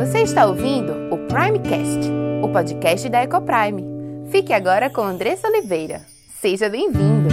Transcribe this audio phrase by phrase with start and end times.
[0.00, 2.10] Você está ouvindo o Primecast,
[2.42, 3.84] o podcast da Ecoprime.
[4.30, 6.00] Fique agora com Andressa Oliveira.
[6.40, 7.28] Seja bem-vindo!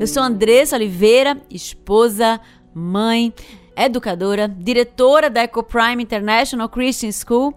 [0.00, 2.40] Eu sou Andressa Oliveira, esposa,
[2.74, 3.30] mãe,
[3.76, 7.52] educadora, diretora da Ecoprime International Christian School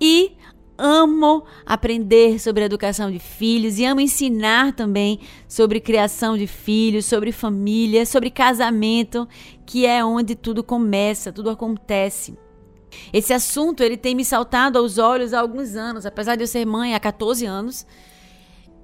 [0.00, 0.37] e
[0.78, 5.18] amo aprender sobre educação de filhos e amo ensinar também
[5.48, 9.28] sobre criação de filhos, sobre família, sobre casamento,
[9.66, 12.38] que é onde tudo começa, tudo acontece.
[13.12, 16.64] Esse assunto ele tem me saltado aos olhos há alguns anos, apesar de eu ser
[16.64, 17.84] mãe há 14 anos.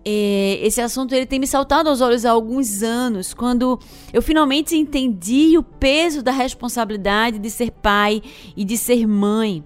[0.06, 3.78] É, esse assunto ele tem me saltado aos olhos há alguns anos, quando
[4.12, 8.20] eu finalmente entendi o peso da responsabilidade de ser pai
[8.54, 9.64] e de ser mãe.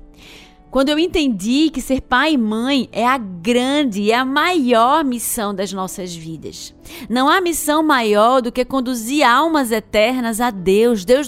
[0.71, 5.55] Quando eu entendi que ser pai e mãe é a grande e a maior missão
[5.55, 6.75] das nossas vidas.
[7.09, 11.07] Não há missão maior do que conduzir almas eternas a Deus.
[11.07, 11.27] Deus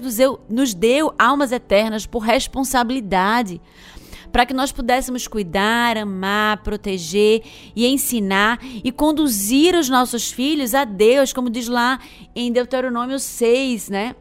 [0.48, 3.62] nos deu, almas eternas por responsabilidade.
[4.30, 7.42] Para que nós pudéssemos cuidar, amar, proteger
[7.74, 11.98] e ensinar e conduzir os nossos filhos a Deus, como diz lá
[12.36, 14.14] em Deuteronômio 6, né?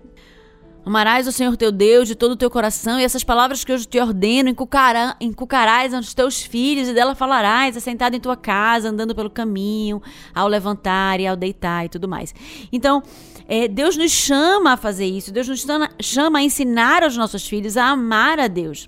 [0.85, 3.79] Amarás o Senhor teu Deus de todo o teu coração, e essas palavras que eu
[3.79, 9.13] te ordeno encucará, encucarás aos teus filhos, e dela falarás, assentado em tua casa, andando
[9.13, 10.01] pelo caminho,
[10.33, 12.33] ao levantar e ao deitar e tudo mais.
[12.71, 13.03] Então,
[13.47, 15.65] é, Deus nos chama a fazer isso, Deus nos
[16.01, 18.87] chama a ensinar aos nossos filhos a amar a Deus.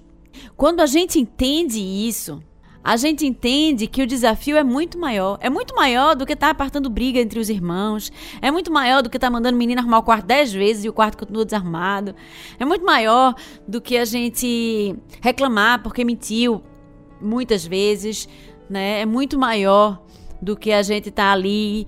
[0.55, 2.41] Quando a gente entende isso,
[2.83, 5.37] a gente entende que o desafio é muito maior.
[5.39, 8.11] É muito maior do que estar tá apartando briga entre os irmãos.
[8.41, 10.83] É muito maior do que estar tá mandando o menino arrumar o quarto dez vezes
[10.83, 12.15] e o quarto continua desarmado.
[12.59, 13.35] É muito maior
[13.67, 16.63] do que a gente reclamar porque mentiu
[17.21, 18.27] muitas vezes.
[18.69, 19.01] Né?
[19.01, 20.01] É muito maior
[20.41, 21.87] do que a gente estar tá ali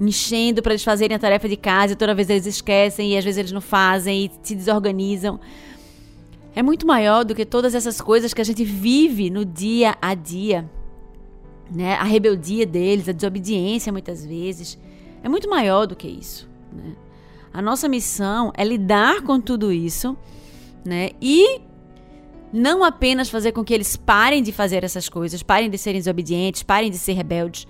[0.00, 3.24] enchendo para eles fazerem a tarefa de casa e toda vez eles esquecem e às
[3.24, 5.40] vezes eles não fazem e se desorganizam
[6.54, 10.14] é muito maior do que todas essas coisas que a gente vive no dia a
[10.14, 10.70] dia.
[11.70, 11.94] Né?
[11.94, 14.78] A rebeldia deles, a desobediência muitas vezes.
[15.22, 16.48] É muito maior do que isso.
[16.72, 16.94] Né?
[17.52, 20.16] A nossa missão é lidar com tudo isso
[20.84, 21.10] né?
[21.20, 21.60] e
[22.52, 26.62] não apenas fazer com que eles parem de fazer essas coisas, parem de serem desobedientes,
[26.62, 27.66] parem de ser rebeldes,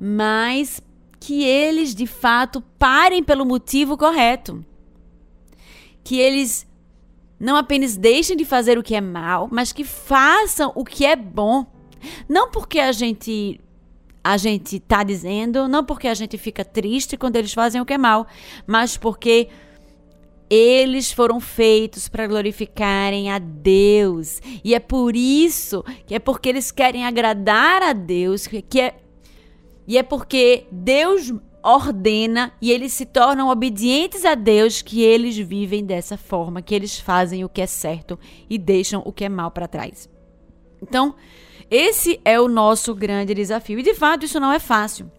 [0.00, 0.80] mas
[1.20, 4.64] que eles de fato parem pelo motivo correto.
[6.02, 6.66] Que eles
[7.40, 11.16] não apenas deixem de fazer o que é mal, mas que façam o que é
[11.16, 11.64] bom.
[12.28, 13.58] Não porque a gente
[14.22, 17.94] a gente tá dizendo, não porque a gente fica triste quando eles fazem o que
[17.94, 18.26] é mal,
[18.66, 19.48] mas porque
[20.50, 24.42] eles foram feitos para glorificarem a Deus.
[24.62, 28.94] E é por isso que é porque eles querem agradar a Deus, que é
[29.86, 31.32] e é porque Deus
[31.62, 36.98] ordena e eles se tornam obedientes a Deus que eles vivem dessa forma, que eles
[36.98, 40.08] fazem o que é certo e deixam o que é mal para trás.
[40.82, 41.14] Então,
[41.70, 43.78] esse é o nosso grande desafio.
[43.78, 45.10] E de fato, isso não é fácil.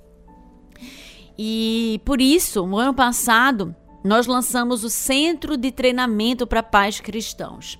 [1.37, 7.79] E por isso, no ano passado, nós lançamos o Centro de Treinamento para Pais Cristãos.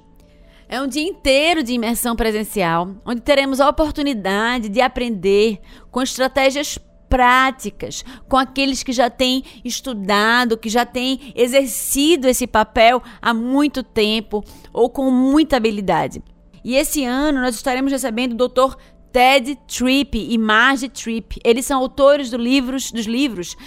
[0.69, 5.59] É um dia inteiro de imersão presencial, onde teremos a oportunidade de aprender
[5.91, 6.79] com estratégias
[7.11, 13.83] práticas com aqueles que já têm estudado, que já têm exercido esse papel há muito
[13.83, 14.41] tempo
[14.71, 16.23] ou com muita habilidade.
[16.63, 18.77] E esse ano nós estaremos recebendo o Dr.
[19.11, 21.37] Ted Tripp e Marge Tripp.
[21.43, 23.57] Eles são autores do livros, dos livros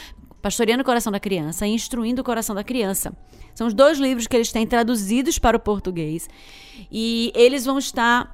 [0.41, 3.15] Pastoreando o Coração da Criança e Instruindo o Coração da Criança.
[3.55, 6.29] São os dois livros que eles têm traduzidos para o português.
[6.91, 8.34] E eles vão estar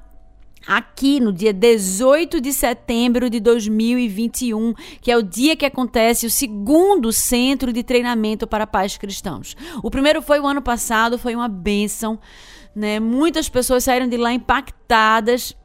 [0.65, 6.29] aqui no dia 18 de setembro de 2021, que é o dia que acontece o
[6.29, 9.55] segundo centro de treinamento para pais cristãos.
[9.83, 12.19] O primeiro foi o ano passado, foi uma bênção,
[12.75, 12.99] né?
[12.99, 15.55] Muitas pessoas saíram de lá impactadas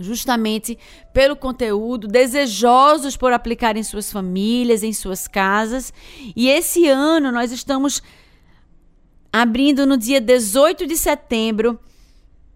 [0.00, 0.78] justamente
[1.12, 5.92] pelo conteúdo, desejosos por aplicar em suas famílias, em suas casas.
[6.36, 8.00] E esse ano nós estamos
[9.32, 11.78] abrindo no dia 18 de setembro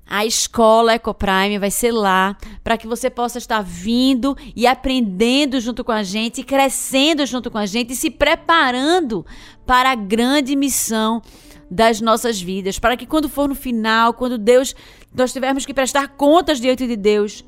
[0.07, 5.83] a escola Ecoprime vai ser lá para que você possa estar vindo e aprendendo junto
[5.83, 9.25] com a gente, crescendo junto com a gente e se preparando
[9.65, 11.23] para a grande missão
[11.71, 14.75] das nossas vidas, para que quando for no final, quando Deus
[15.15, 17.45] nós tivermos que prestar contas diante de Deus,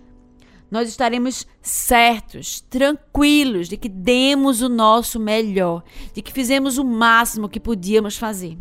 [0.71, 5.85] nós estaremos certos, tranquilos de que demos o nosso melhor,
[6.15, 8.59] de que fizemos o máximo que podíamos fazer.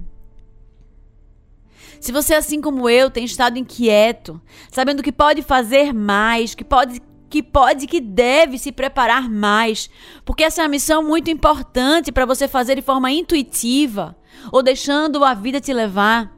[2.04, 7.02] Se você, assim como eu, tem estado inquieto, sabendo que pode fazer mais, que pode
[7.30, 9.90] que pode, que deve se preparar mais,
[10.26, 14.18] porque essa é uma missão muito importante para você fazer de forma intuitiva
[14.52, 16.36] ou deixando a vida te levar.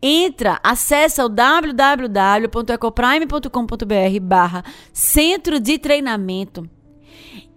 [0.00, 4.64] Entra, acessa o www.ecoprime.com.br barra
[4.94, 6.66] centro de treinamento.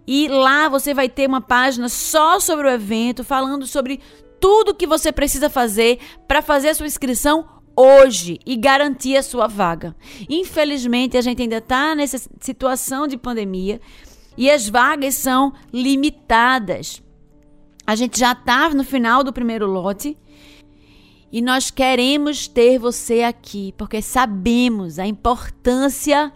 [0.06, 3.98] E lá você vai ter uma página só sobre o evento, falando sobre
[4.40, 7.46] tudo que você precisa fazer para fazer a sua inscrição
[7.76, 9.94] hoje e garantir a sua vaga.
[10.28, 13.80] Infelizmente, a gente ainda está nessa situação de pandemia
[14.36, 17.02] e as vagas são limitadas.
[17.86, 20.16] A gente já está no final do primeiro lote
[21.30, 26.32] e nós queremos ter você aqui porque sabemos a importância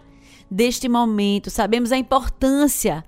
[0.49, 3.03] deste momento, sabemos a importância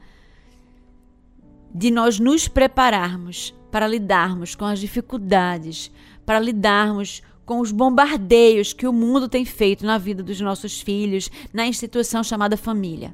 [1.74, 5.92] de nós nos prepararmos para lidarmos com as dificuldades,
[6.26, 11.30] para lidarmos com os bombardeios que o mundo tem feito na vida dos nossos filhos,
[11.54, 13.14] na instituição chamada família.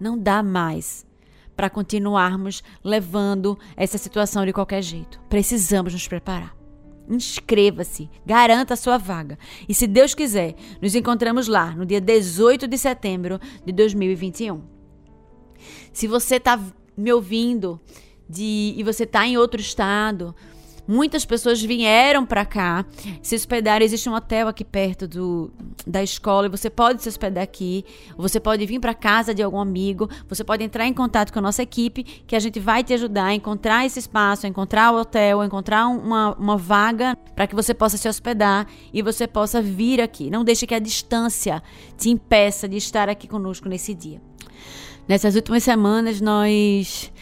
[0.00, 1.06] Não dá mais
[1.54, 5.20] para continuarmos levando essa situação de qualquer jeito.
[5.28, 6.56] Precisamos nos preparar.
[7.08, 9.38] Inscreva-se, garanta a sua vaga.
[9.68, 14.60] E se Deus quiser, nos encontramos lá no dia 18 de setembro de 2021.
[15.92, 16.60] Se você está
[16.96, 17.80] me ouvindo
[18.28, 20.34] de e você está em outro estado.
[20.88, 22.86] Muitas pessoas vieram para cá
[23.20, 23.82] se hospedar.
[23.82, 25.50] Existe um hotel aqui perto do,
[25.86, 27.84] da escola e você pode se hospedar aqui.
[28.16, 30.08] Você pode vir para casa de algum amigo.
[30.30, 33.26] Você pode entrar em contato com a nossa equipe, que a gente vai te ajudar
[33.26, 37.54] a encontrar esse espaço, a encontrar o hotel, a encontrar uma, uma vaga para que
[37.54, 40.30] você possa se hospedar e você possa vir aqui.
[40.30, 41.62] Não deixe que a distância
[41.98, 44.22] te impeça de estar aqui conosco nesse dia.
[45.06, 47.12] Nessas últimas semanas, nós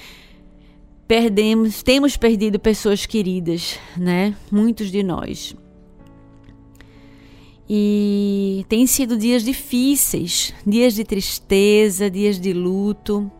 [1.07, 4.35] perdemos, temos perdido pessoas queridas, né?
[4.51, 5.55] Muitos de nós.
[7.69, 13.31] E tem sido dias difíceis, dias de tristeza, dias de luto.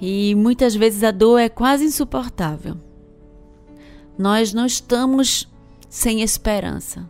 [0.00, 2.76] E muitas vezes a dor é quase insuportável.
[4.18, 5.50] Nós não estamos
[5.88, 7.08] sem esperança.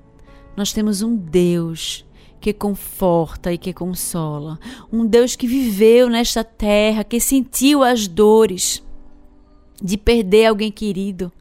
[0.57, 2.05] Nós temos um Deus
[2.45, 4.59] que conforta e que consola.
[4.93, 8.83] Um Deus que viveu nesta terra, que sentiu as dores
[9.83, 11.33] de perder alguém querido.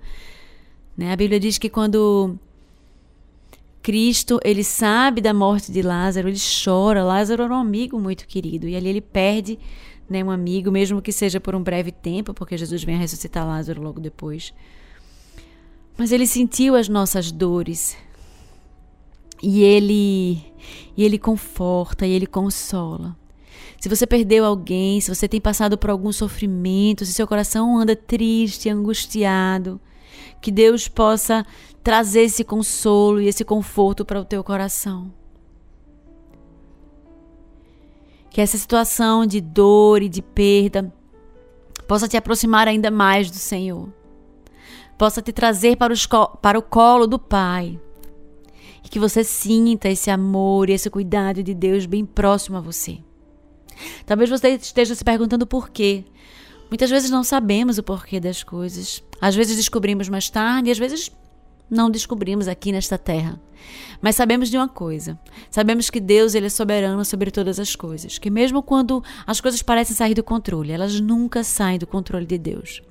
[0.95, 1.11] Né?
[1.11, 2.39] A Bíblia diz que quando
[3.81, 7.03] Cristo, ele sabe da morte de Lázaro, ele chora.
[7.03, 9.59] Lázaro era um amigo muito querido e ali ele perde
[10.09, 13.45] né, um amigo, mesmo que seja por um breve tempo, porque Jesus vem a ressuscitar
[13.45, 14.53] Lázaro logo depois.
[15.97, 17.97] Mas ele sentiu as nossas dores,
[19.43, 20.41] e ele
[20.95, 23.15] e ele conforta e ele consola.
[23.79, 27.95] Se você perdeu alguém, se você tem passado por algum sofrimento, se seu coração anda
[27.95, 29.81] triste, angustiado,
[30.39, 31.45] que Deus possa
[31.83, 35.11] trazer esse consolo e esse conforto para o teu coração.
[38.29, 40.93] Que essa situação de dor e de perda
[41.85, 43.89] possa te aproximar ainda mais do Senhor.
[44.97, 46.07] Possa te trazer para, os,
[46.41, 47.77] para o colo do Pai
[48.83, 52.99] e que você sinta esse amor e esse cuidado de Deus bem próximo a você.
[54.05, 56.05] Talvez você esteja se perguntando por quê.
[56.69, 59.03] Muitas vezes não sabemos o porquê das coisas.
[59.21, 61.11] Às vezes descobrimos mais tarde, às vezes
[61.69, 63.39] não descobrimos aqui nesta terra.
[64.01, 65.19] Mas sabemos de uma coisa:
[65.49, 68.17] sabemos que Deus ele é soberano sobre todas as coisas.
[68.17, 72.37] Que mesmo quando as coisas parecem sair do controle, elas nunca saem do controle de
[72.37, 72.81] Deus.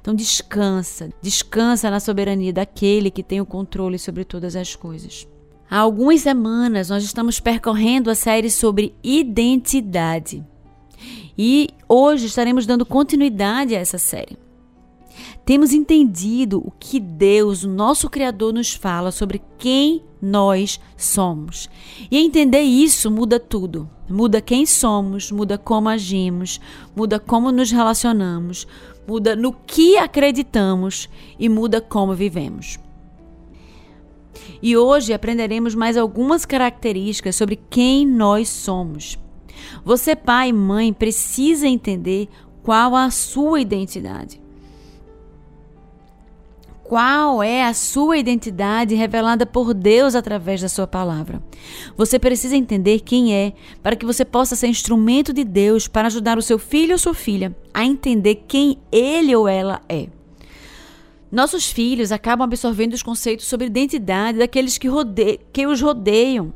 [0.00, 5.26] Então descansa, descansa na soberania daquele que tem o controle sobre todas as coisas.
[5.70, 10.42] Há algumas semanas nós estamos percorrendo a série sobre identidade.
[11.36, 14.38] E hoje estaremos dando continuidade a essa série.
[15.44, 21.68] Temos entendido o que Deus, o nosso Criador, nos fala sobre quem nós somos.
[22.10, 23.88] E entender isso muda tudo.
[24.08, 26.60] Muda quem somos, muda como agimos,
[26.96, 28.66] muda como nos relacionamos,
[29.06, 32.78] muda no que acreditamos e muda como vivemos.
[34.62, 39.18] E hoje aprenderemos mais algumas características sobre quem nós somos.
[39.84, 42.28] Você, pai e mãe, precisa entender
[42.62, 44.40] qual a sua identidade.
[46.88, 51.42] Qual é a sua identidade revelada por Deus através da sua palavra?
[51.98, 53.52] Você precisa entender quem é
[53.82, 57.12] para que você possa ser instrumento de Deus para ajudar o seu filho ou sua
[57.12, 60.08] filha a entender quem ele ou ela é.
[61.30, 65.40] Nossos filhos acabam absorvendo os conceitos sobre identidade daqueles que, rode...
[65.52, 66.54] que os rodeiam.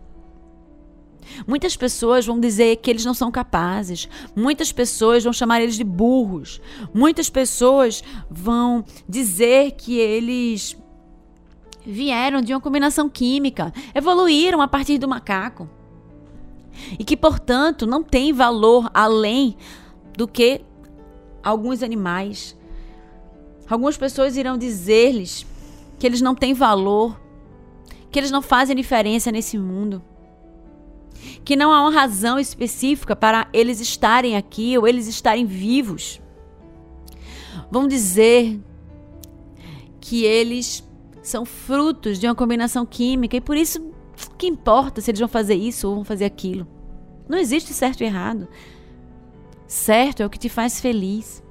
[1.46, 4.08] Muitas pessoas vão dizer que eles não são capazes.
[4.34, 6.60] Muitas pessoas vão chamar eles de burros.
[6.92, 10.76] Muitas pessoas vão dizer que eles
[11.84, 15.68] vieram de uma combinação química, evoluíram a partir do macaco.
[16.98, 19.56] e que, portanto, não tem valor além
[20.16, 20.62] do que
[21.42, 22.56] alguns animais.
[23.72, 25.46] Algumas pessoas irão dizer-lhes
[25.98, 27.18] que eles não têm valor,
[28.10, 30.02] que eles não fazem diferença nesse mundo,
[31.42, 36.20] que não há uma razão específica para eles estarem aqui ou eles estarem vivos.
[37.70, 38.60] Vão dizer
[40.02, 40.86] que eles
[41.22, 43.90] são frutos de uma combinação química e por isso
[44.36, 46.68] que importa se eles vão fazer isso ou vão fazer aquilo.
[47.26, 48.48] Não existe certo e errado.
[49.66, 51.42] Certo é o que te faz feliz.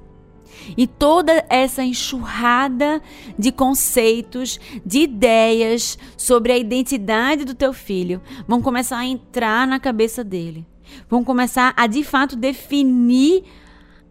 [0.76, 3.02] E toda essa enxurrada
[3.38, 9.80] de conceitos, de ideias sobre a identidade do teu filho vão começar a entrar na
[9.80, 10.66] cabeça dele.
[11.08, 13.44] Vão começar a de fato definir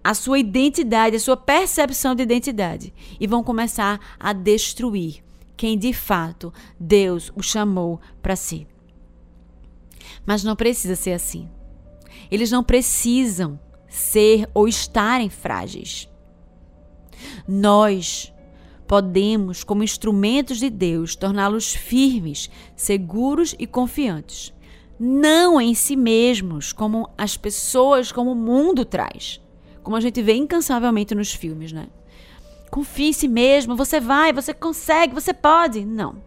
[0.03, 5.23] a sua identidade, a sua percepção de identidade e vão começar a destruir
[5.55, 8.67] quem de fato Deus o chamou para si.
[10.25, 11.47] Mas não precisa ser assim.
[12.31, 16.09] Eles não precisam ser ou estarem frágeis.
[17.47, 18.33] Nós
[18.87, 24.53] podemos, como instrumentos de Deus, torná-los firmes, seguros e confiantes.
[24.99, 29.41] Não em si mesmos, como as pessoas, como o mundo traz.
[29.81, 31.87] Como a gente vê incansavelmente nos filmes, né?
[32.69, 35.83] Confie em si mesmo, você vai, você consegue, você pode.
[35.85, 36.21] Não.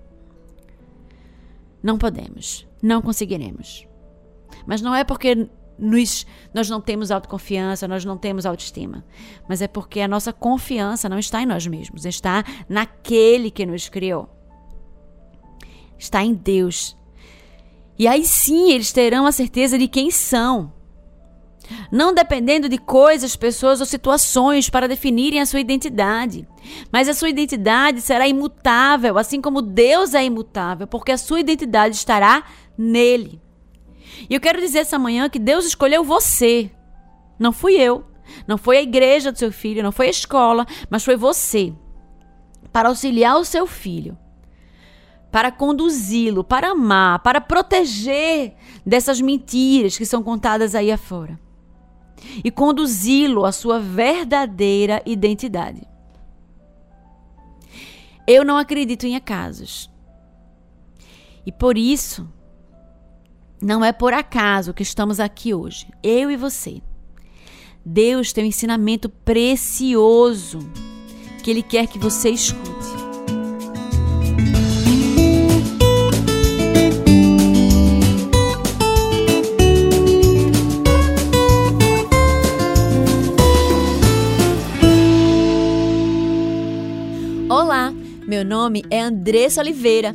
[1.83, 2.67] Não podemos.
[2.83, 3.87] Não conseguiremos.
[4.67, 9.05] Mas não é porque nos, nós não temos autoconfiança, nós não temos autoestima.
[9.49, 13.89] Mas é porque a nossa confiança não está em nós mesmos, está naquele que nos
[13.89, 14.29] criou.
[15.99, 16.97] Está em Deus.
[17.99, 20.73] E aí sim eles terão a certeza de quem são.
[21.91, 26.47] Não dependendo de coisas, pessoas ou situações para definirem a sua identidade.
[26.93, 31.97] Mas a sua identidade será imutável, assim como Deus é imutável, porque a sua identidade
[31.97, 32.45] estará
[32.77, 33.41] nele.
[34.29, 36.71] E eu quero dizer essa manhã que Deus escolheu você.
[37.39, 38.05] Não fui eu.
[38.47, 41.73] Não foi a igreja do seu filho, não foi a escola, mas foi você.
[42.73, 44.17] Para auxiliar o seu filho.
[45.31, 48.55] Para conduzi-lo, para amar, para proteger
[48.87, 51.39] dessas mentiras que são contadas aí afora.
[52.43, 55.83] E conduzi-lo à sua verdadeira identidade.
[58.27, 59.91] Eu não acredito em acasos.
[61.45, 62.27] E por isso,
[63.65, 66.83] não é por acaso que estamos aqui hoje, eu e você.
[67.83, 70.59] Deus tem um ensinamento precioso
[71.43, 72.63] que Ele quer que você escute.
[87.49, 87.91] Olá,
[88.27, 90.15] meu nome é Andressa Oliveira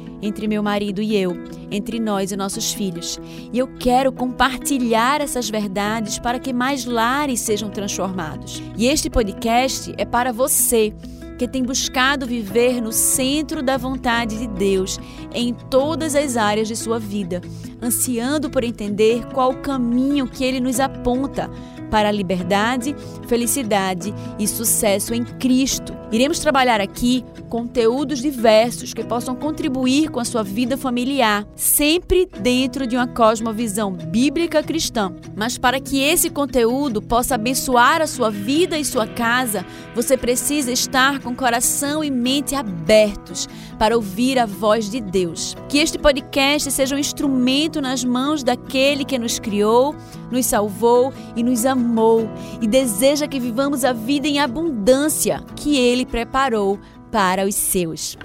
[0.21, 1.33] entre meu marido e eu,
[1.69, 3.19] entre nós e nossos filhos.
[3.51, 8.61] E eu quero compartilhar essas verdades para que mais lares sejam transformados.
[8.77, 10.93] E este podcast é para você
[11.41, 14.99] que tem buscado viver no centro da vontade de Deus
[15.33, 17.41] em todas as áreas de sua vida,
[17.81, 21.49] ansiando por entender qual o caminho que ele nos aponta
[21.91, 22.95] para a liberdade,
[23.27, 25.93] felicidade e sucesso em Cristo.
[26.11, 32.87] Iremos trabalhar aqui conteúdos diversos que possam contribuir com a sua vida familiar, sempre dentro
[32.87, 35.13] de uma cosmovisão bíblica cristã.
[35.35, 40.71] Mas para que esse conteúdo possa abençoar a sua vida e sua casa, você precisa
[40.71, 43.47] estar com coração e mente abertos
[43.81, 45.57] para ouvir a voz de Deus.
[45.67, 49.95] Que este podcast seja um instrumento nas mãos daquele que nos criou,
[50.29, 52.29] nos salvou e nos amou
[52.61, 56.79] e deseja que vivamos a vida em abundância que ele preparou
[57.11, 58.15] para os seus.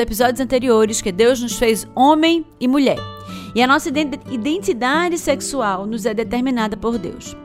[0.00, 2.98] Episódios anteriores que Deus nos fez homem e mulher.
[3.54, 7.36] E a nossa identidade sexual nos é determinada por Deus.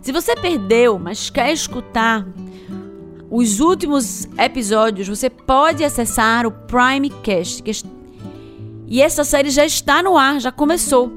[0.00, 2.26] Se você perdeu, mas quer escutar
[3.30, 7.62] os últimos episódios, você pode acessar o Primecast.
[8.86, 11.12] E essa série já está no ar, já começou.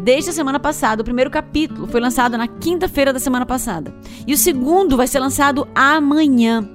[0.00, 1.00] desde a semana passada.
[1.00, 3.94] O primeiro capítulo foi lançado na quinta-feira da semana passada.
[4.26, 6.68] E o segundo vai ser lançado amanhã.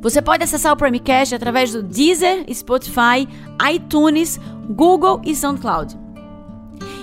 [0.00, 3.28] Você pode acessar o Primecast através do Deezer, Spotify,
[3.72, 4.38] iTunes,
[4.70, 5.98] Google e SoundCloud.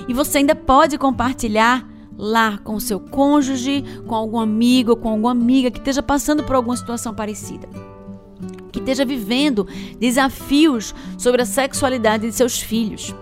[0.08, 1.86] E você ainda pode compartilhar
[2.18, 6.56] lá com o seu cônjuge, com algum amigo, com alguma amiga que esteja passando por
[6.56, 7.68] alguma situação parecida.
[8.72, 9.68] Que esteja vivendo
[10.00, 13.14] desafios sobre a sexualidade de seus filhos.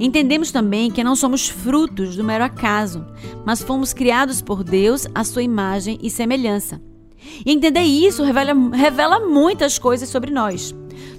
[0.00, 3.04] Entendemos também que não somos frutos do mero acaso,
[3.44, 6.80] mas fomos criados por Deus à sua imagem e semelhança.
[7.44, 10.74] E entender isso revela, revela muitas coisas sobre nós.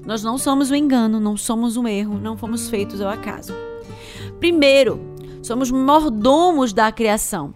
[0.06, 3.54] Nós não somos um engano, não somos um erro, não fomos feitos ao acaso.
[4.40, 5.00] Primeiro,
[5.42, 7.54] somos mordomos da criação.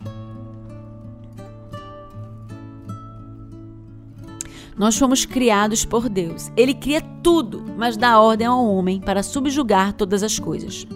[4.77, 6.51] Nós fomos criados por Deus.
[6.57, 10.87] Ele cria tudo, mas dá ordem ao homem para subjugar todas as coisas.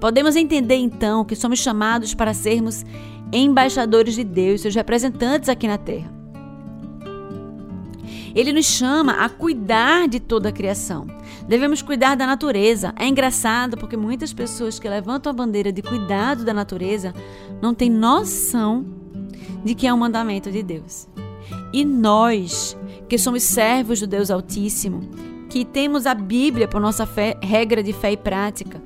[0.00, 2.84] Podemos entender então que somos chamados para sermos
[3.32, 6.17] embaixadores de Deus, seus representantes aqui na terra.
[8.38, 11.08] Ele nos chama a cuidar de toda a criação.
[11.48, 12.94] Devemos cuidar da natureza.
[12.96, 17.12] É engraçado porque muitas pessoas que levantam a bandeira de cuidado da natureza
[17.60, 18.86] não têm noção
[19.64, 21.08] de que é um mandamento de Deus.
[21.72, 22.78] E nós,
[23.08, 25.00] que somos servos do Deus Altíssimo,
[25.50, 28.80] que temos a Bíblia por nossa fé, regra de fé e prática,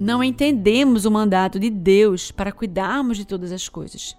[0.00, 4.16] não entendemos o mandato de Deus para cuidarmos de todas as coisas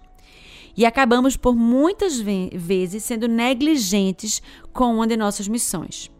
[0.76, 4.42] e acabamos por muitas vezes sendo negligentes
[4.72, 6.10] com uma de nossas missões.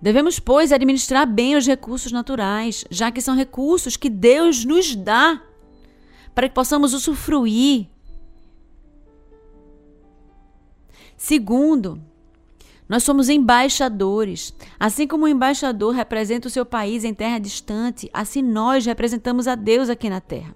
[0.00, 5.42] Devemos, pois, administrar bem os recursos naturais, já que são recursos que Deus nos dá
[6.34, 7.86] para que possamos usufruir.
[11.16, 12.02] Segundo,
[12.88, 14.52] nós somos embaixadores.
[14.78, 19.54] Assim como o embaixador representa o seu país em terra distante, assim nós representamos a
[19.54, 20.54] Deus aqui na terra.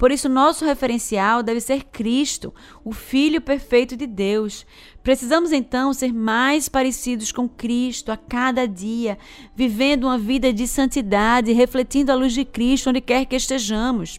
[0.00, 4.64] Por isso, nosso referencial deve ser Cristo, o Filho perfeito de Deus.
[5.02, 9.18] Precisamos então ser mais parecidos com Cristo a cada dia,
[9.54, 14.18] vivendo uma vida de santidade, refletindo a luz de Cristo onde quer que estejamos.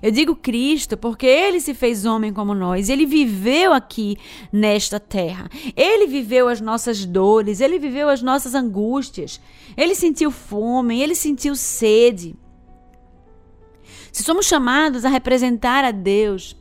[0.00, 4.16] Eu digo Cristo porque ele se fez homem como nós, ele viveu aqui
[4.50, 5.50] nesta terra.
[5.76, 9.38] Ele viveu as nossas dores, ele viveu as nossas angústias.
[9.76, 12.34] Ele sentiu fome, ele sentiu sede.
[14.12, 16.56] Se somos chamados a representar a Deus,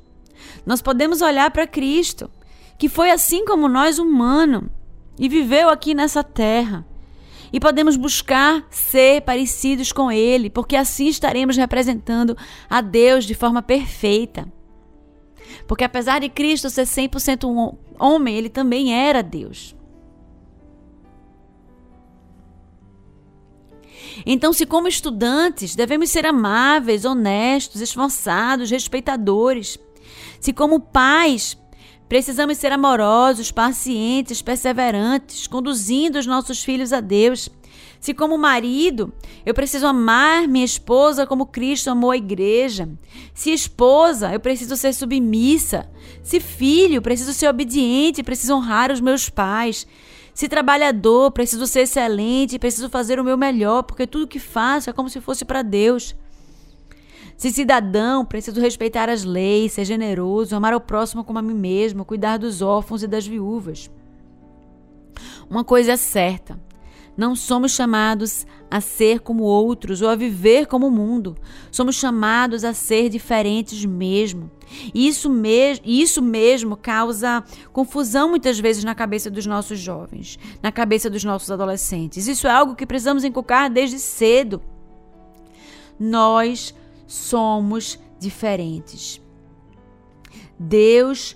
[0.66, 2.30] nós podemos olhar para Cristo,
[2.78, 4.70] que foi assim como nós, humano,
[5.18, 6.86] e viveu aqui nessa terra.
[7.52, 12.38] E podemos buscar ser parecidos com Ele, porque assim estaremos representando
[12.70, 14.52] a Deus de forma perfeita.
[15.66, 19.77] Porque apesar de Cristo ser 100% um homem, ele também era Deus.
[24.30, 29.80] Então, se como estudantes devemos ser amáveis, honestos, esforçados, respeitadores,
[30.38, 31.58] se como pais
[32.10, 37.48] precisamos ser amorosos, pacientes, perseverantes, conduzindo os nossos filhos a Deus,
[38.02, 39.14] se como marido
[39.46, 42.90] eu preciso amar minha esposa como Cristo amou a igreja,
[43.34, 45.90] se esposa eu preciso ser submissa,
[46.22, 49.88] se filho preciso ser obediente, preciso honrar os meus pais,
[50.38, 54.94] se trabalhador, preciso ser excelente, preciso fazer o meu melhor, porque tudo que faço é
[54.94, 56.16] como se fosse para Deus.
[57.36, 62.06] Se cidadão, preciso respeitar as leis, ser generoso, amar o próximo como a mim mesmo,
[62.06, 63.90] cuidar dos órfãos e das viúvas.
[65.50, 66.60] Uma coisa é certa:
[67.18, 71.36] não somos chamados a ser como outros ou a viver como o mundo.
[71.72, 74.52] Somos chamados a ser diferentes mesmo.
[74.94, 80.72] E isso, me isso mesmo causa confusão muitas vezes na cabeça dos nossos jovens, na
[80.72, 82.28] cabeça dos nossos adolescentes.
[82.28, 84.62] Isso é algo que precisamos inculcar desde cedo.
[86.00, 86.76] Nós
[87.08, 89.20] somos diferentes.
[90.60, 91.36] Deus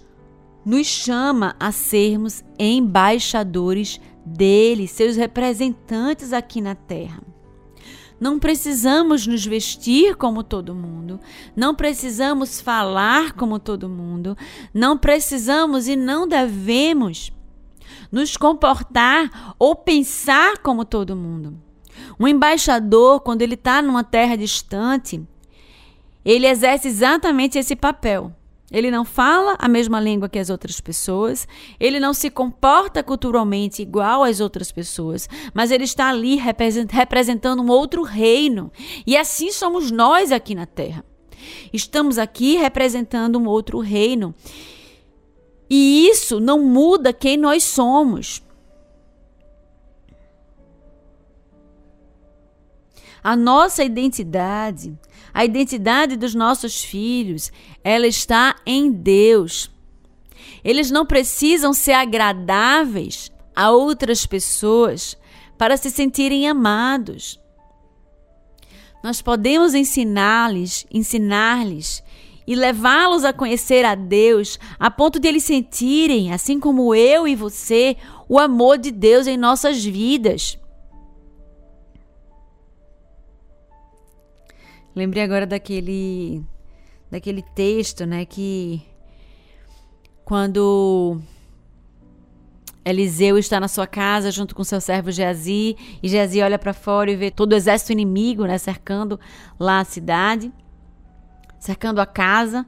[0.64, 7.22] nos chama a sermos embaixadores dele, seus representantes aqui na terra.
[8.20, 11.20] Não precisamos nos vestir como todo mundo,
[11.56, 14.38] não precisamos falar como todo mundo,
[14.72, 17.32] não precisamos e não devemos
[18.12, 21.60] nos comportar ou pensar como todo mundo.
[22.20, 25.28] Um embaixador, quando ele está numa terra distante,
[26.24, 28.32] ele exerce exatamente esse papel
[28.72, 31.48] ele não fala a mesma língua que as outras pessoas,
[31.80, 37.70] ele não se comporta culturalmente igual às outras pessoas, mas ele está ali representando um
[37.70, 38.72] outro reino.
[39.06, 41.04] E assim somos nós aqui na Terra.
[41.74, 44.34] Estamos aqui representando um outro reino.
[45.70, 48.42] E isso não muda quem nós somos.
[53.24, 54.98] A nossa identidade,
[55.34, 57.52] a identidade dos nossos filhos,
[57.84, 59.72] ela está em Deus.
[60.64, 65.18] Eles não precisam ser agradáveis a outras pessoas
[65.58, 67.40] para se sentirem amados.
[69.04, 72.04] Nós podemos ensinar-lhes, ensinar-lhes
[72.46, 77.36] e levá-los a conhecer a Deus, a ponto de eles sentirem, assim como eu e
[77.36, 80.58] você, o amor de Deus em nossas vidas.
[84.96, 86.44] Lembrei agora daquele
[87.10, 88.82] daquele texto, né, que
[90.24, 91.20] quando
[92.86, 97.12] Eliseu está na sua casa junto com seu servo Geazi, e Geazi olha para fora
[97.12, 99.20] e vê todo o exército inimigo, né, cercando
[99.60, 100.52] lá a cidade,
[101.60, 102.66] cercando a casa,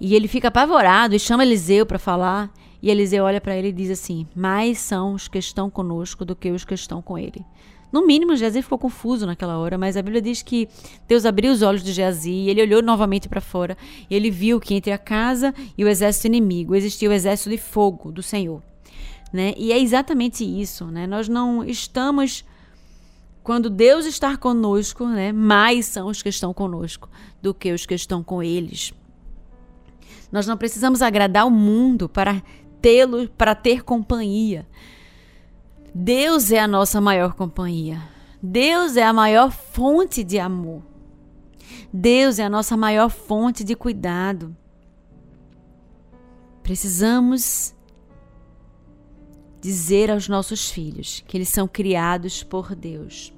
[0.00, 3.72] e ele fica apavorado e chama Eliseu para falar, e Eliseu olha para ele e
[3.72, 7.44] diz assim: "Mais são os que estão conosco do que os que estão com ele".
[7.90, 10.68] No mínimo, Geazi ficou confuso naquela hora, mas a Bíblia diz que
[11.06, 13.76] Deus abriu os olhos de Geazi e ele olhou novamente para fora
[14.10, 17.56] e ele viu que entre a casa e o exército inimigo existia o exército de
[17.56, 18.62] fogo do Senhor.
[19.32, 19.54] Né?
[19.56, 20.86] E é exatamente isso.
[20.86, 21.06] Né?
[21.06, 22.44] Nós não estamos.
[23.42, 27.08] Quando Deus está conosco, né, mais são os que estão conosco
[27.40, 28.92] do que os que estão com eles.
[30.30, 32.42] Nós não precisamos agradar o mundo para
[32.82, 34.66] tê-lo, para ter companhia.
[36.00, 38.00] Deus é a nossa maior companhia.
[38.40, 40.80] Deus é a maior fonte de amor.
[41.92, 44.56] Deus é a nossa maior fonte de cuidado.
[46.62, 47.74] Precisamos
[49.60, 53.32] dizer aos nossos filhos que eles são criados por Deus,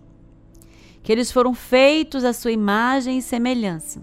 [1.02, 4.02] que eles foram feitos à sua imagem e semelhança,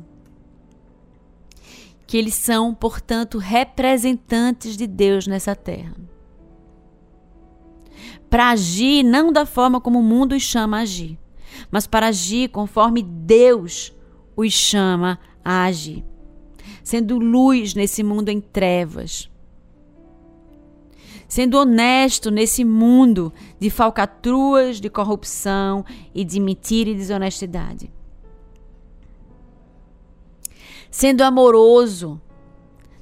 [2.07, 6.16] que eles são, portanto, representantes de Deus nessa terra
[8.29, 11.17] para agir não da forma como o mundo os chama a agir,
[11.71, 13.93] mas para agir conforme Deus
[14.35, 16.03] os chama a agir,
[16.83, 19.29] sendo luz nesse mundo em trevas,
[21.27, 27.91] sendo honesto nesse mundo de falcatruas, de corrupção e de mentira e desonestidade.
[30.89, 32.21] Sendo amoroso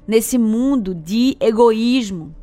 [0.08, 2.36] nesse mundo de egoísmo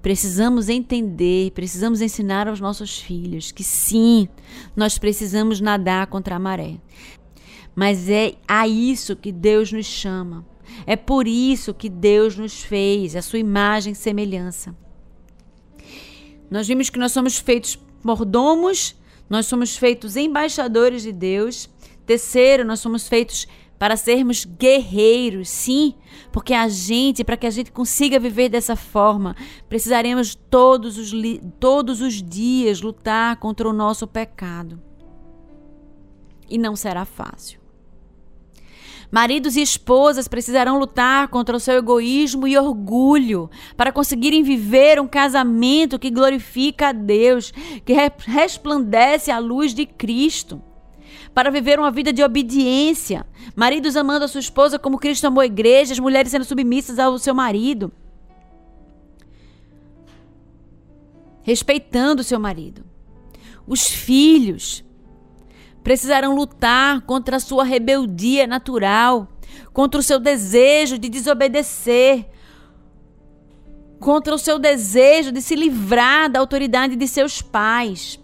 [0.00, 4.28] Precisamos entender, precisamos ensinar aos nossos filhos que sim,
[4.76, 6.76] nós precisamos nadar contra a maré.
[7.74, 10.46] Mas é a isso que Deus nos chama.
[10.86, 14.74] É por isso que Deus nos fez, a sua imagem e semelhança.
[16.50, 18.96] Nós vimos que nós somos feitos mordomos,
[19.28, 21.68] nós somos feitos embaixadores de Deus.
[22.06, 23.46] Terceiro, nós somos feitos
[23.78, 25.94] para sermos guerreiros, sim,
[26.32, 29.36] porque a gente, para que a gente consiga viver dessa forma,
[29.68, 31.12] precisaremos todos os,
[31.60, 34.82] todos os dias lutar contra o nosso pecado.
[36.50, 37.60] E não será fácil.
[39.10, 45.06] Maridos e esposas precisarão lutar contra o seu egoísmo e orgulho para conseguirem viver um
[45.08, 47.50] casamento que glorifica a Deus,
[47.86, 47.94] que
[48.26, 50.60] resplandece a luz de Cristo
[51.38, 53.24] para viver uma vida de obediência.
[53.54, 57.16] Maridos amando a sua esposa como Cristo amou a igreja, as mulheres sendo submissas ao
[57.16, 57.92] seu marido.
[61.44, 62.84] Respeitando o seu marido.
[63.68, 64.84] Os filhos
[65.80, 69.28] precisarão lutar contra a sua rebeldia natural,
[69.72, 72.26] contra o seu desejo de desobedecer,
[74.00, 78.18] contra o seu desejo de se livrar da autoridade de seus pais.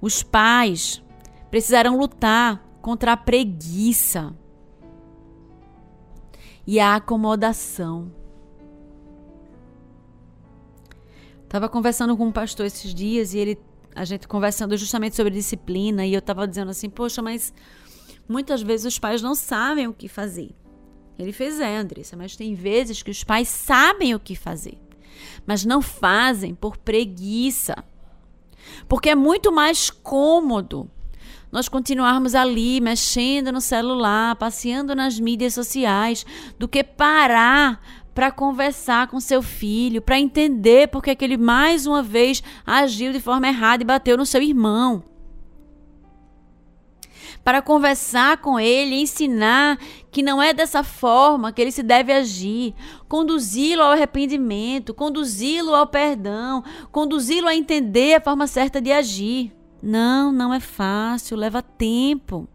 [0.00, 1.02] Os pais
[1.50, 4.34] precisarão lutar contra a preguiça
[6.66, 8.12] e a acomodação.
[11.48, 13.58] Tava conversando com um pastor esses dias e ele
[13.94, 17.52] a gente conversando justamente sobre disciplina e eu tava dizendo assim: "Poxa, mas
[18.28, 20.54] muitas vezes os pais não sabem o que fazer".
[21.18, 24.78] Ele fez é, Andressa, mas tem vezes que os pais sabem o que fazer,
[25.46, 27.82] mas não fazem por preguiça.
[28.86, 30.88] Porque é muito mais cômodo
[31.50, 36.24] nós continuarmos ali mexendo no celular, passeando nas mídias sociais,
[36.58, 37.80] do que parar
[38.14, 43.20] para conversar com seu filho, para entender porque que ele mais uma vez agiu de
[43.20, 45.04] forma errada e bateu no seu irmão.
[47.44, 49.78] Para conversar com ele, ensinar
[50.10, 52.74] que não é dessa forma que ele se deve agir,
[53.08, 59.57] conduzi-lo ao arrependimento, conduzi-lo ao perdão, conduzi-lo a entender a forma certa de agir.
[59.82, 62.48] Não, não é fácil, leva tempo.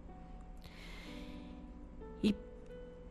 [2.21, 2.35] E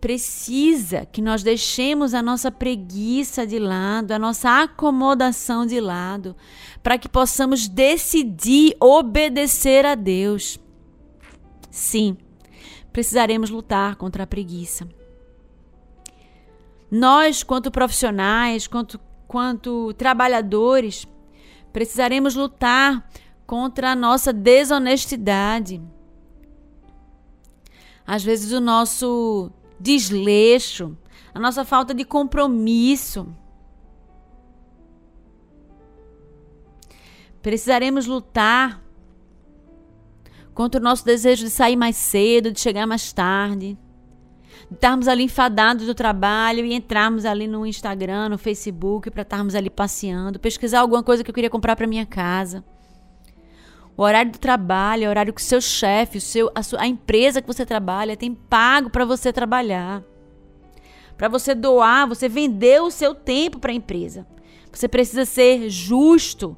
[0.00, 6.36] precisa que nós deixemos a nossa preguiça de lado, a nossa acomodação de lado,
[6.82, 10.58] para que possamos decidir obedecer a Deus.
[11.70, 12.18] Sim,
[12.92, 14.86] precisaremos lutar contra a preguiça.
[16.90, 21.08] Nós, quanto profissionais, quanto, quanto trabalhadores,
[21.72, 23.08] precisaremos lutar
[23.46, 25.80] contra a nossa desonestidade.
[28.06, 30.96] Às vezes, o nosso desleixo,
[31.34, 33.26] a nossa falta de compromisso.
[37.40, 38.80] Precisaremos lutar
[40.54, 43.76] contra o nosso desejo de sair mais cedo, de chegar mais tarde,
[44.68, 49.54] de estarmos ali enfadados do trabalho e entrarmos ali no Instagram, no Facebook, para estarmos
[49.54, 52.64] ali passeando, pesquisar alguma coisa que eu queria comprar para minha casa.
[53.96, 56.86] O horário do trabalho, o horário que o seu chefe, o seu, a, sua, a
[56.86, 60.02] empresa que você trabalha tem pago para você trabalhar.
[61.16, 64.26] Para você doar, você vender o seu tempo para a empresa.
[64.72, 66.56] Você precisa ser justo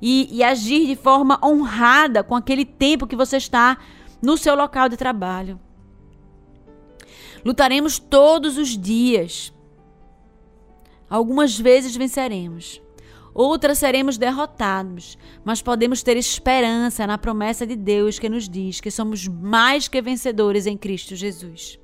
[0.00, 3.78] e, e agir de forma honrada com aquele tempo que você está
[4.20, 5.60] no seu local de trabalho.
[7.44, 9.52] Lutaremos todos os dias.
[11.08, 12.80] Algumas vezes venceremos,
[13.34, 18.90] outras seremos derrotados, mas podemos ter esperança na promessa de Deus que nos diz que
[18.90, 21.78] somos mais que vencedores em Cristo Jesus.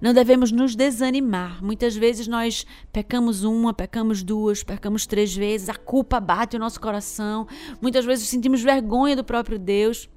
[0.00, 1.62] Não devemos nos desanimar.
[1.62, 6.80] Muitas vezes nós pecamos uma, pecamos duas, pecamos três vezes, a culpa bate o nosso
[6.80, 7.46] coração.
[7.80, 10.08] Muitas vezes sentimos vergonha do próprio Deus.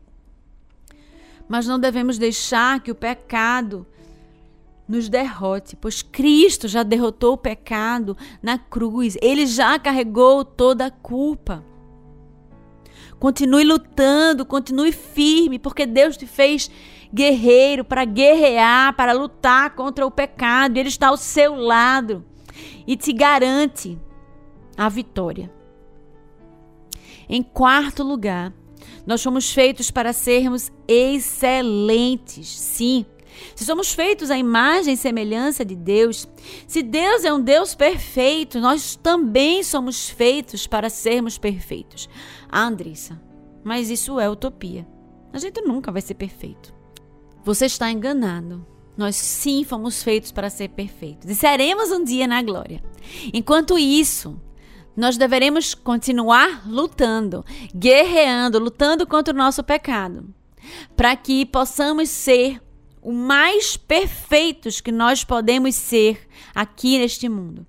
[1.47, 3.85] Mas não devemos deixar que o pecado
[4.87, 10.91] nos derrote, pois Cristo já derrotou o pecado na cruz, ele já carregou toda a
[10.91, 11.63] culpa.
[13.19, 16.69] Continue lutando, continue firme, porque Deus te fez
[17.13, 22.25] guerreiro para guerrear, para lutar contra o pecado, ele está ao seu lado
[22.85, 23.97] e te garante
[24.77, 25.51] a vitória.
[27.27, 28.53] Em quarto lugar,
[29.05, 32.47] nós fomos feitos para sermos excelentes.
[32.47, 33.05] Sim,
[33.55, 36.27] se somos feitos à imagem e semelhança de Deus,
[36.67, 42.09] se Deus é um Deus perfeito, nós também somos feitos para sermos perfeitos.
[42.49, 43.21] Ah, Andrissa,
[43.63, 44.87] mas isso é utopia.
[45.33, 46.73] A gente nunca vai ser perfeito.
[47.43, 48.65] Você está enganado.
[48.97, 51.29] Nós sim fomos feitos para ser perfeitos.
[51.29, 52.81] E seremos um dia na glória.
[53.33, 54.39] Enquanto isso,
[54.95, 57.43] nós deveremos continuar lutando,
[57.75, 60.33] guerreando, lutando contra o nosso pecado,
[60.95, 62.61] para que possamos ser
[63.05, 67.63] o mais perfeitos que nós podemos ser aqui neste mundo.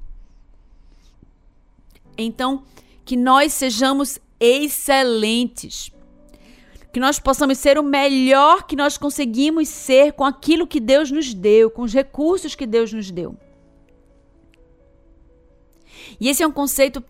[2.16, 2.62] Então,
[3.05, 5.92] que nós sejamos excelentes.
[6.90, 11.35] Que nós possamos ser o melhor que nós conseguimos ser com aquilo que Deus nos
[11.35, 13.37] deu, com os recursos que Deus nos deu.
[16.18, 17.05] E esse é um conceito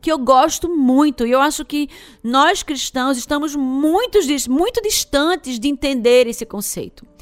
[0.00, 1.88] que eu gosto muito e eu acho que
[2.22, 7.13] nós cristãos estamos muito, muito distantes de entender esse conceito.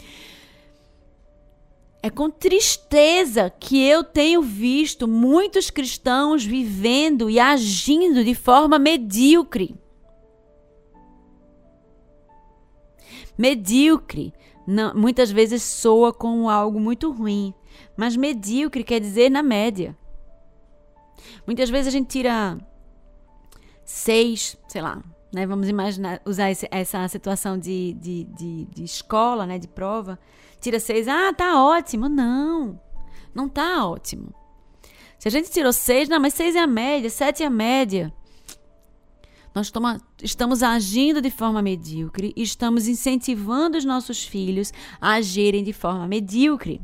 [2.03, 9.77] É com tristeza que eu tenho visto muitos cristãos vivendo e agindo de forma medíocre.
[13.39, 14.35] Medíocre
[14.67, 17.55] não, muitas vezes soa como algo muito ruim,
[17.97, 19.97] mas medíocre quer dizer na média.
[21.47, 22.59] Muitas vezes a gente tira
[23.85, 25.47] seis, sei lá, né?
[25.47, 29.59] Vamos imaginar, usar esse, essa situação de, de, de, de escola, né?
[29.59, 30.19] De prova
[30.63, 32.09] tira seis, ah, tá ótimo.
[32.09, 32.81] Não,
[33.35, 34.35] não tá ótimo.
[35.19, 38.13] Se a gente tirou seis, não, mas seis é a média, sete é a média.
[39.55, 45.63] Nós toma, estamos agindo de forma medíocre e estamos incentivando os nossos filhos a agirem
[45.63, 46.81] de forma medíocre.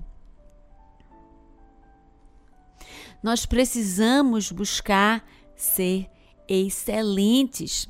[3.22, 5.24] Nós precisamos buscar
[5.56, 6.08] ser
[6.46, 7.88] excelentes.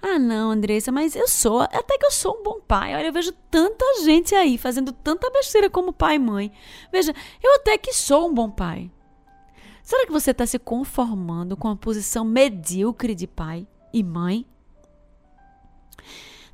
[0.00, 2.94] Ah, não, Andressa, mas eu sou, até que eu sou um bom pai.
[2.94, 6.52] Olha, eu vejo tanta gente aí fazendo tanta besteira como pai e mãe.
[6.92, 8.90] Veja, eu até que sou um bom pai.
[9.82, 14.46] Será que você está se conformando com a posição medíocre de pai e mãe?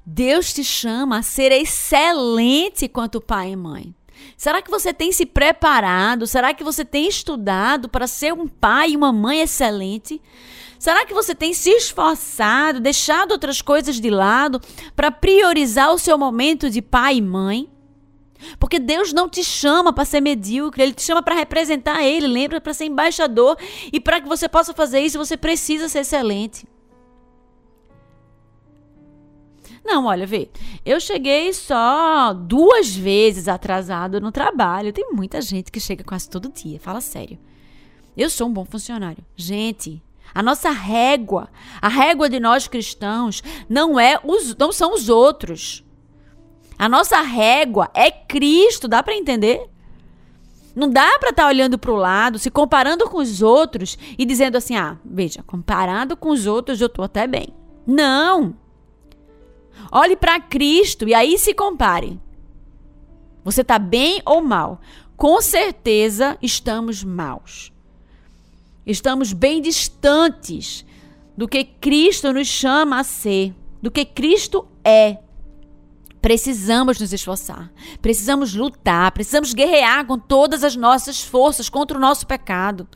[0.04, 3.94] Deus te chama a ser excelente quanto pai e mãe.
[4.37, 6.26] Será que você tem se preparado?
[6.26, 10.20] Será que você tem estudado para ser um pai e uma mãe excelente?
[10.80, 14.58] Será que você tem se esforçado, deixado outras coisas de lado
[14.96, 17.68] para priorizar o seu momento de pai e mãe?
[18.58, 22.62] Porque Deus não te chama para ser medíocre, Ele te chama para representar Ele, lembra,
[22.62, 23.58] para ser embaixador.
[23.92, 26.66] E para que você possa fazer isso, você precisa ser excelente.
[29.84, 30.48] Não, olha, vê.
[30.82, 34.94] Eu cheguei só duas vezes atrasado no trabalho.
[34.94, 36.80] Tem muita gente que chega quase todo dia.
[36.80, 37.38] Fala sério.
[38.16, 39.22] Eu sou um bom funcionário.
[39.36, 40.02] Gente,
[40.34, 41.48] a nossa régua,
[41.80, 45.84] a régua de nós cristãos, não é os, não são os outros.
[46.78, 49.68] A nossa régua é Cristo, dá para entender?
[50.74, 54.24] Não dá para estar tá olhando para o lado, se comparando com os outros e
[54.24, 57.48] dizendo assim: "Ah, veja, comparado com os outros eu tô até bem".
[57.86, 58.54] Não.
[59.90, 62.20] Olhe para Cristo e aí se compare.
[63.44, 64.80] Você está bem ou mal?
[65.16, 67.72] Com certeza estamos maus.
[68.90, 70.85] Estamos bem distantes
[71.37, 75.18] do que Cristo nos chama a ser, do que Cristo é.
[76.20, 77.72] Precisamos nos esforçar,
[78.03, 82.87] precisamos lutar, precisamos guerrear com todas as nossas forças contra o nosso pecado.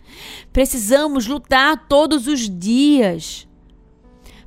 [0.52, 3.48] Precisamos lutar todos os dias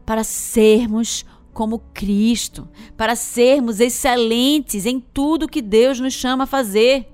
[0.06, 7.12] para sermos como Cristo, para sermos excelentes em tudo que Deus nos chama a fazer.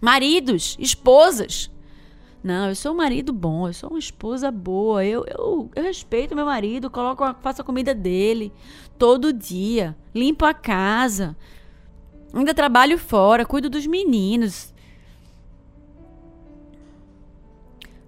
[0.00, 1.68] Maridos, esposas,
[2.42, 6.36] não, eu sou um marido bom, eu sou uma esposa boa, eu, eu, eu respeito
[6.36, 8.52] meu marido, coloco, faço a comida dele
[8.96, 11.36] todo dia, limpo a casa,
[12.32, 14.72] ainda trabalho fora, cuido dos meninos.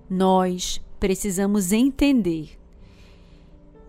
[0.08, 2.58] Nós precisamos entender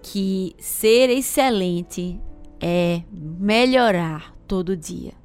[0.02, 2.20] que ser excelente
[2.60, 5.21] é melhorar todo dia.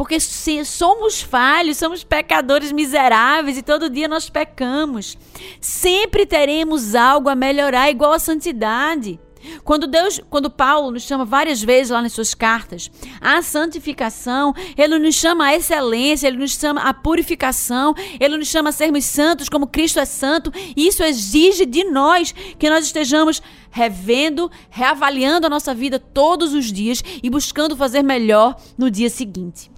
[0.00, 5.18] Porque se somos falhos, somos pecadores miseráveis e todo dia nós pecamos.
[5.60, 9.20] Sempre teremos algo a melhorar, igual a santidade.
[9.62, 14.98] Quando Deus, quando Paulo nos chama várias vezes lá nas suas cartas a santificação, ele
[14.98, 19.50] nos chama a excelência, ele nos chama a purificação, ele nos chama a sermos santos
[19.50, 25.50] como Cristo é santo, e isso exige de nós que nós estejamos revendo, reavaliando a
[25.50, 29.70] nossa vida todos os dias e buscando fazer melhor no dia seguinte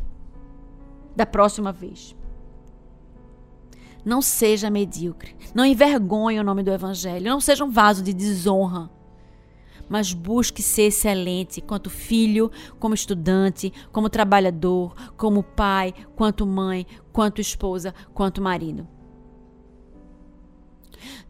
[1.15, 2.17] da próxima vez.
[4.05, 5.37] Não seja medíocre.
[5.55, 7.31] Não envergonhe o nome do Evangelho.
[7.31, 8.91] Não seja um vaso de desonra.
[9.89, 17.41] Mas busque ser excelente, quanto filho, como estudante, como trabalhador, como pai, quanto mãe, quanto
[17.41, 18.89] esposa, quanto marido.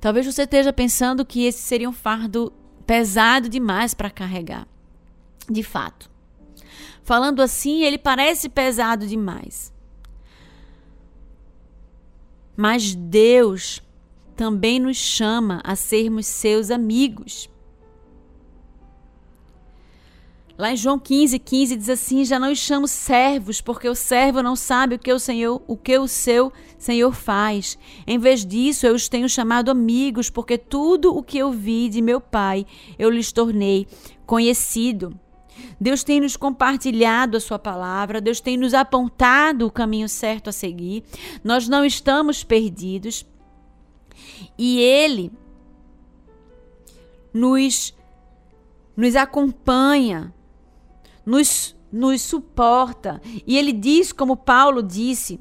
[0.00, 2.52] Talvez você esteja pensando que esse seria um fardo
[2.86, 4.66] pesado demais para carregar.
[5.50, 6.11] De fato.
[7.02, 9.72] Falando assim, ele parece pesado demais.
[12.56, 13.82] Mas Deus
[14.36, 17.50] também nos chama a sermos seus amigos.
[20.56, 24.42] Lá em João 15, 15 diz assim: Já não os chamo servos, porque o servo
[24.42, 27.78] não sabe o que o Senhor, o que o seu Senhor faz.
[28.06, 32.02] Em vez disso, eu os tenho chamado amigos, porque tudo o que eu vi de
[32.02, 32.66] meu Pai,
[32.98, 33.88] eu lhes tornei
[34.26, 35.18] conhecido.
[35.80, 40.52] Deus tem nos compartilhado a sua palavra, Deus tem nos apontado o caminho certo a
[40.52, 41.04] seguir.
[41.42, 43.26] Nós não estamos perdidos.
[44.58, 45.32] E ele
[47.32, 47.94] nos
[48.94, 50.32] nos acompanha,
[51.24, 53.20] nos nos suporta.
[53.46, 55.38] E ele diz, como Paulo disse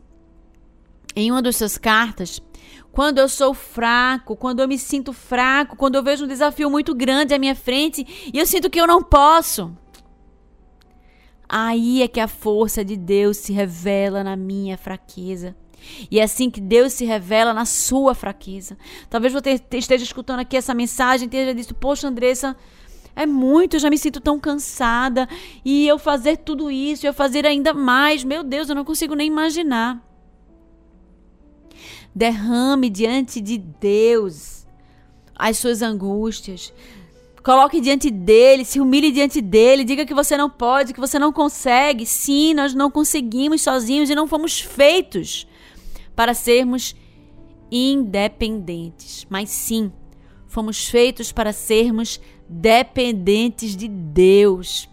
[1.16, 2.42] em uma das suas cartas,
[2.92, 6.94] quando eu sou fraco, quando eu me sinto fraco, quando eu vejo um desafio muito
[6.94, 9.76] grande à minha frente e eu sinto que eu não posso.
[11.54, 15.54] Aí é que a força de Deus se revela na minha fraqueza.
[16.10, 18.78] E é assim que Deus se revela na sua fraqueza.
[19.10, 22.56] Talvez você esteja escutando aqui essa mensagem e esteja dito: Poxa, Andressa,
[23.14, 25.28] é muito, eu já me sinto tão cansada.
[25.66, 28.24] E eu fazer tudo isso, eu fazer ainda mais.
[28.24, 30.02] Meu Deus, eu não consigo nem imaginar.
[32.16, 34.66] Derrame diante de Deus
[35.36, 36.74] as suas angústias.
[37.44, 41.34] Coloque diante dele, se humilhe diante dele, diga que você não pode, que você não
[41.34, 42.06] consegue.
[42.06, 45.48] Sim, nós não conseguimos sozinhos e não fomos feitos
[46.16, 46.96] para sermos
[47.72, 49.26] independentes.
[49.28, 49.92] Mas sim,
[50.48, 54.88] fomos feitos para sermos dependentes de Deus.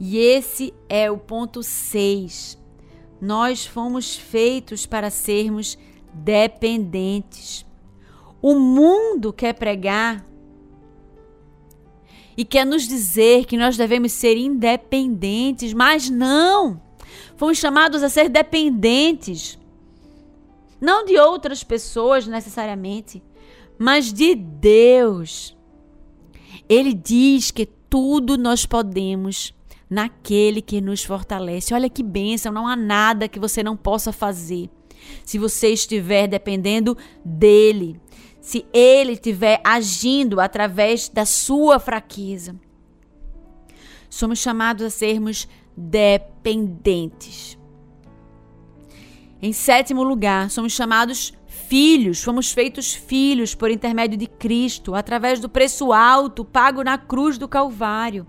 [0.00, 2.58] E esse é o ponto 6.
[3.20, 5.78] Nós fomos feitos para sermos
[6.12, 7.64] dependentes.
[8.40, 10.31] O mundo quer pregar
[12.36, 16.80] e quer nos dizer que nós devemos ser independentes, mas não.
[17.36, 19.58] Fomos chamados a ser dependentes.
[20.80, 23.22] Não de outras pessoas necessariamente,
[23.78, 25.56] mas de Deus.
[26.68, 29.54] Ele diz que tudo nós podemos
[29.88, 31.74] naquele que nos fortalece.
[31.74, 34.70] Olha que bênção, não há nada que você não possa fazer
[35.24, 38.00] se você estiver dependendo dele.
[38.42, 42.56] Se ele estiver agindo através da sua fraqueza.
[44.10, 47.56] Somos chamados a sermos dependentes.
[49.40, 55.48] Em sétimo lugar, somos chamados filhos, fomos feitos filhos por intermédio de Cristo, através do
[55.48, 58.26] preço alto pago na cruz do Calvário.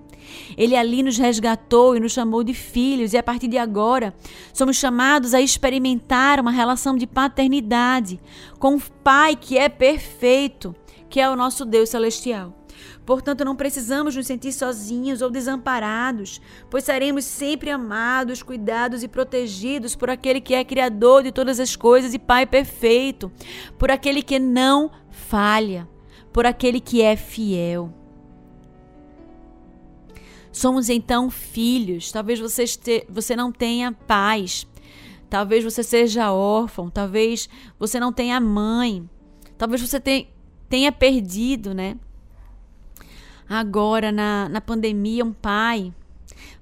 [0.58, 4.14] Ele ali nos resgatou e nos chamou de filhos, e a partir de agora
[4.54, 8.20] somos chamados a experimentar uma relação de paternidade
[8.60, 10.76] com o Pai que é perfeito,
[11.10, 12.54] que é o nosso Deus celestial.
[13.06, 19.96] Portanto, não precisamos nos sentir sozinhos ou desamparados, pois seremos sempre amados, cuidados e protegidos
[19.96, 23.32] por aquele que é Criador de todas as coisas e Pai perfeito,
[23.78, 25.88] por aquele que não falha,
[26.32, 28.03] por aquele que é fiel.
[30.54, 32.12] Somos então filhos.
[32.12, 34.68] Talvez você, este, você não tenha pais.
[35.28, 36.92] Talvez você seja órfão.
[36.92, 37.50] Talvez
[37.80, 39.10] você não tenha mãe.
[39.58, 40.00] Talvez você
[40.70, 41.98] tenha perdido, né?
[43.50, 45.92] Agora, na, na pandemia, um pai.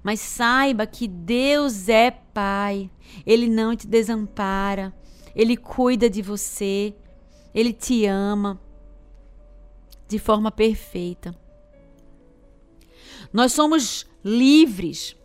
[0.02, 2.90] Mas saiba que Deus é pai.
[3.26, 4.94] Ele não te desampara.
[5.36, 6.96] Ele cuida de você.
[7.54, 8.58] Ele te ama
[10.08, 11.41] de forma perfeita.
[13.34, 15.16] Nós somos livres.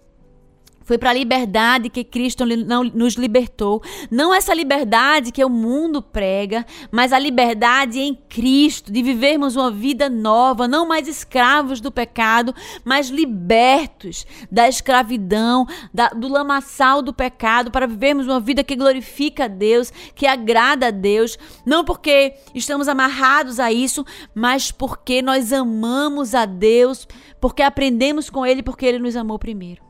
[0.86, 3.82] Foi para a liberdade que Cristo nos libertou.
[4.08, 9.68] Não essa liberdade que o mundo prega, mas a liberdade em Cristo, de vivermos uma
[9.68, 17.12] vida nova, não mais escravos do pecado, mas libertos da escravidão, da, do lamaçal do
[17.12, 21.36] pecado, para vivermos uma vida que glorifica a Deus, que agrada a Deus.
[21.66, 27.08] Não porque estamos amarrados a isso, mas porque nós amamos a Deus,
[27.40, 29.85] porque aprendemos com Ele, porque Ele nos amou primeiro.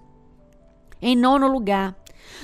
[1.01, 1.95] Em nono lugar,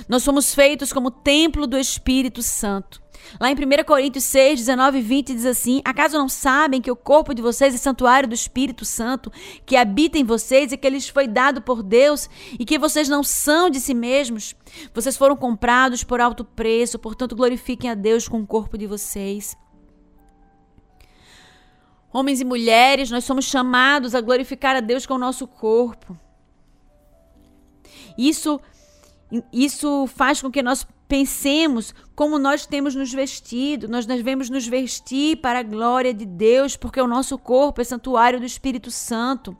[0.07, 3.03] nós somos feitos como templo do Espírito Santo.
[3.39, 6.95] Lá em 1 Coríntios 6, 19 e 20 diz assim: Acaso não sabem que o
[6.95, 9.31] corpo de vocês é santuário do Espírito Santo,
[9.65, 12.29] que habita em vocês e que lhes foi dado por Deus,
[12.59, 14.55] e que vocês não são de si mesmos?
[14.93, 19.57] Vocês foram comprados por alto preço, portanto glorifiquem a Deus com o corpo de vocês.
[22.11, 26.15] Homens e mulheres, nós somos chamados a glorificar a Deus com o nosso corpo.
[28.17, 28.59] Isso,
[29.51, 33.87] isso faz com que nós pensemos como nós temos nos vestido.
[33.87, 38.39] Nós devemos nos vestir para a glória de Deus, porque o nosso corpo é santuário
[38.39, 39.55] do Espírito Santo.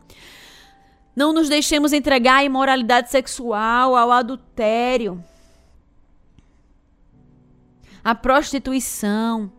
[1.15, 5.23] Não nos deixemos entregar à imoralidade sexual, ao adultério,
[8.03, 9.51] à prostituição,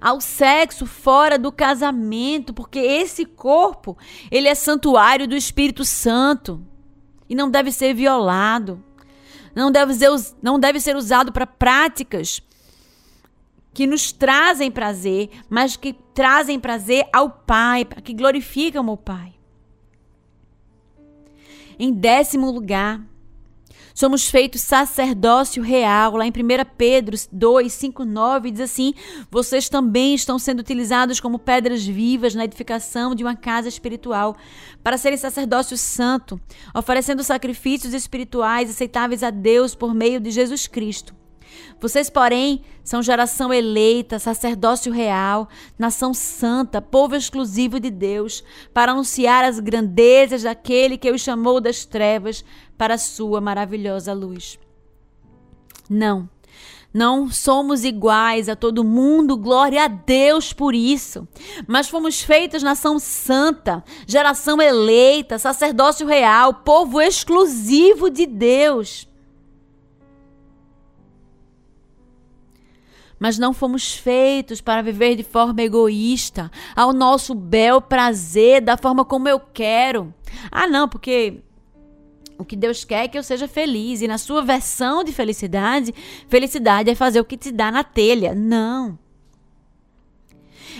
[0.00, 3.96] ao sexo fora do casamento, porque esse corpo,
[4.32, 6.66] ele é santuário do Espírito Santo
[7.28, 8.82] e não deve ser violado.
[9.54, 10.10] Não deve ser,
[10.42, 12.42] não deve ser usado para práticas
[13.72, 19.34] que nos trazem prazer, mas que trazem prazer ao Pai, que glorificam o Pai.
[21.78, 23.02] Em décimo lugar,
[23.96, 26.16] Somos feitos sacerdócio real.
[26.16, 26.32] Lá em 1
[26.76, 28.92] Pedro 2, 5, 9 diz assim:
[29.30, 34.36] Vocês também estão sendo utilizados como pedras vivas na edificação de uma casa espiritual,
[34.84, 36.38] para serem sacerdócio santo,
[36.74, 41.14] oferecendo sacrifícios espirituais aceitáveis a Deus por meio de Jesus Cristo.
[41.80, 45.48] Vocês, porém, são geração eleita, sacerdócio real,
[45.78, 48.42] nação santa, povo exclusivo de Deus,
[48.72, 52.44] para anunciar as grandezas daquele que os chamou das trevas
[52.76, 54.58] para a sua maravilhosa luz.
[55.88, 56.28] Não,
[56.96, 61.28] não somos iguais a todo mundo, glória a Deus por isso.
[61.66, 69.06] Mas fomos feitos nação santa, geração eleita, sacerdócio real, povo exclusivo de Deus.
[73.18, 79.04] Mas não fomos feitos para viver de forma egoísta, ao nosso bel prazer, da forma
[79.04, 80.14] como eu quero.
[80.50, 81.42] Ah, não, porque
[82.38, 84.02] o que Deus quer é que eu seja feliz.
[84.02, 85.94] E na sua versão de felicidade,
[86.28, 88.34] felicidade é fazer o que te dá na telha.
[88.34, 88.98] Não.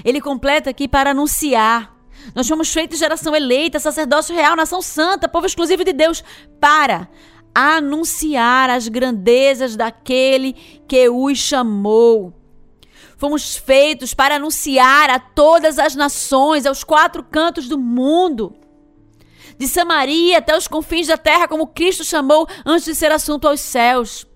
[0.05, 1.95] Ele completa aqui para anunciar.
[2.35, 6.25] Nós fomos feitos geração eleita, sacerdócio real, nação santa, povo exclusivo de Deus,
[6.61, 7.09] para
[7.59, 10.53] anunciar as grandezas daquele
[10.87, 12.35] que os chamou.
[13.17, 18.55] Fomos feitos para anunciar a todas as nações, aos quatro cantos do mundo,
[19.57, 23.61] de Samaria até os confins da terra, como Cristo chamou antes de ser assunto aos
[23.61, 24.27] céus.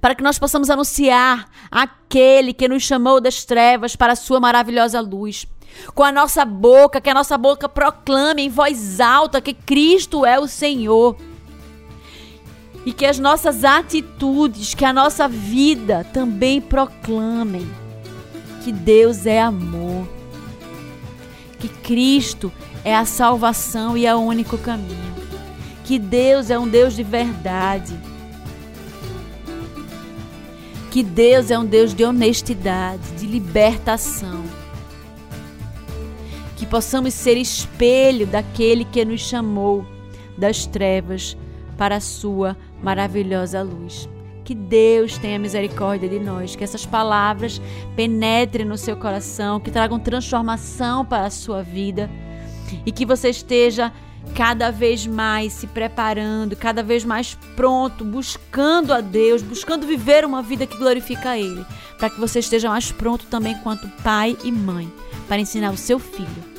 [0.00, 5.02] Para que nós possamos anunciar aquele que nos chamou das trevas para a sua maravilhosa
[5.02, 5.46] luz.
[5.94, 10.40] Com a nossa boca, que a nossa boca proclame em voz alta que Cristo é
[10.40, 11.14] o Senhor
[12.86, 17.68] e que as nossas atitudes, que a nossa vida também proclamem
[18.62, 20.06] que Deus é amor,
[21.58, 22.52] que Cristo
[22.84, 25.14] é a salvação e é o único caminho,
[25.84, 27.98] que Deus é um Deus de verdade,
[30.92, 34.44] que Deus é um Deus de honestidade, de libertação.
[36.56, 39.84] Que possamos ser espelho daquele que nos chamou
[40.38, 41.36] das trevas
[41.76, 44.08] para a sua maravilhosa luz.
[44.44, 47.60] Que Deus tenha misericórdia de nós, que essas palavras
[47.96, 52.08] penetrem no seu coração, que tragam transformação para a sua vida
[52.84, 53.92] e que você esteja
[54.34, 60.42] cada vez mais se preparando, cada vez mais pronto, buscando a Deus, buscando viver uma
[60.42, 61.64] vida que glorifica a Ele,
[61.98, 64.92] para que você esteja mais pronto também quanto pai e mãe
[65.28, 66.55] para ensinar o seu filho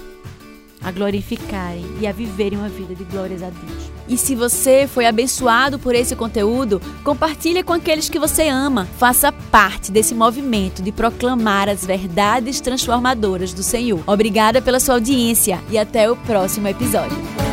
[0.82, 3.92] a glorificarem e a viverem uma vida de glórias a Deus.
[4.08, 8.88] E se você foi abençoado por esse conteúdo, compartilhe com aqueles que você ama.
[8.98, 14.02] Faça parte desse movimento de proclamar as verdades transformadoras do Senhor.
[14.08, 17.47] Obrigada pela sua audiência e até o próximo episódio.